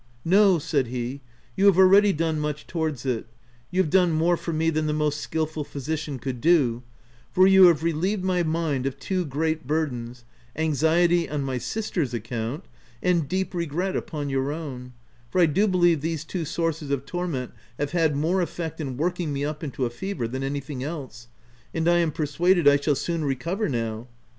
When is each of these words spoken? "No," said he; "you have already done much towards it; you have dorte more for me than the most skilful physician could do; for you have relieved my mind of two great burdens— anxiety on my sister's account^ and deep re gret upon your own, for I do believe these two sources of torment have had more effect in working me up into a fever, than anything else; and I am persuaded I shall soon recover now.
"No," 0.25 0.57
said 0.57 0.87
he; 0.87 1.21
"you 1.55 1.67
have 1.67 1.77
already 1.77 2.11
done 2.11 2.39
much 2.39 2.65
towards 2.65 3.05
it; 3.05 3.27
you 3.69 3.79
have 3.83 3.91
dorte 3.91 4.09
more 4.09 4.35
for 4.35 4.51
me 4.51 4.71
than 4.71 4.87
the 4.87 4.93
most 4.93 5.21
skilful 5.21 5.63
physician 5.63 6.17
could 6.17 6.41
do; 6.41 6.81
for 7.31 7.45
you 7.45 7.65
have 7.65 7.83
relieved 7.83 8.23
my 8.23 8.41
mind 8.41 8.87
of 8.87 8.97
two 8.97 9.23
great 9.23 9.67
burdens— 9.67 10.25
anxiety 10.65 11.29
on 11.29 11.43
my 11.43 11.59
sister's 11.59 12.13
account^ 12.13 12.61
and 13.03 13.29
deep 13.29 13.53
re 13.53 13.67
gret 13.67 13.95
upon 13.95 14.27
your 14.27 14.51
own, 14.51 14.93
for 15.29 15.39
I 15.39 15.45
do 15.45 15.67
believe 15.67 16.01
these 16.01 16.25
two 16.25 16.45
sources 16.45 16.89
of 16.89 17.05
torment 17.05 17.51
have 17.77 17.91
had 17.91 18.15
more 18.15 18.41
effect 18.41 18.81
in 18.81 18.97
working 18.97 19.31
me 19.31 19.45
up 19.45 19.63
into 19.63 19.85
a 19.85 19.91
fever, 19.91 20.27
than 20.27 20.41
anything 20.41 20.83
else; 20.83 21.27
and 21.75 21.87
I 21.87 21.99
am 21.99 22.11
persuaded 22.11 22.67
I 22.67 22.77
shall 22.77 22.95
soon 22.95 23.23
recover 23.23 23.69
now. 23.69 24.07